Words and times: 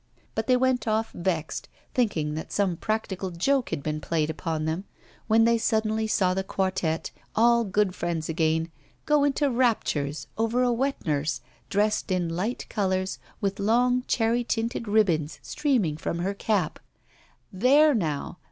But 0.33 0.47
they 0.47 0.57
went 0.57 0.87
off 0.87 1.11
vexed, 1.11 1.69
thinking 1.93 2.33
that 2.33 2.51
some 2.51 2.75
practical 2.75 3.29
joke 3.29 3.69
had 3.69 3.83
been 3.83 4.01
played 4.01 4.31
upon 4.31 4.65
them, 4.65 4.85
when 5.27 5.43
they 5.43 5.59
suddenly 5.59 6.07
saw 6.07 6.33
the 6.33 6.43
quartette, 6.43 7.11
all 7.35 7.63
good 7.63 7.93
friends 7.93 8.27
again, 8.27 8.71
go 9.05 9.23
into 9.23 9.51
raptures 9.51 10.25
over 10.39 10.63
a 10.63 10.73
wet 10.73 11.05
nurse, 11.05 11.39
dressed 11.69 12.09
in 12.11 12.29
light 12.35 12.65
colours, 12.67 13.19
with 13.41 13.59
long 13.59 14.03
cherry 14.07 14.43
tinted 14.43 14.87
ribbons 14.87 15.37
streaming 15.43 15.97
from 15.97 16.17
her 16.17 16.33
cap. 16.33 16.79
There, 17.53 17.93
now! 17.93 18.39